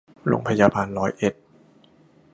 [0.27, 1.33] โรงพยาบาลร้อยเอ็ด